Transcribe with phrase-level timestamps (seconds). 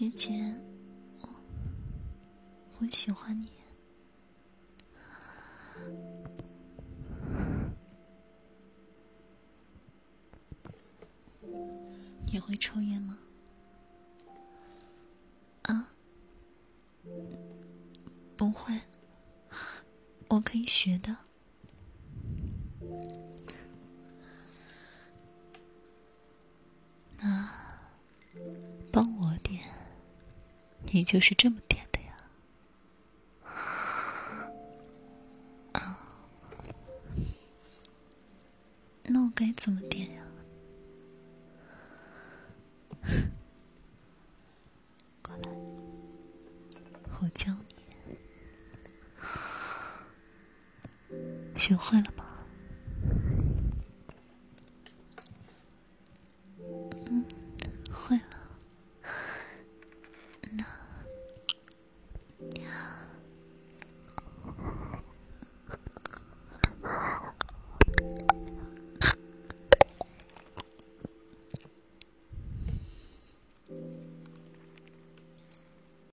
[0.00, 0.32] 姐姐，
[1.20, 1.28] 我
[2.78, 3.50] 我喜欢你。
[12.32, 13.18] 你会抽烟吗？
[15.64, 15.92] 啊？
[18.38, 18.72] 不会，
[20.28, 21.14] 我可以学的。
[27.18, 27.50] 那
[28.90, 29.62] 帮我点，
[30.86, 32.16] 你就是这么点的呀？
[35.72, 35.98] 啊？
[39.04, 40.22] 那我该怎么点呀？
[45.22, 45.48] 过来，
[47.20, 47.76] 我教你。
[51.56, 52.19] 学会了吗？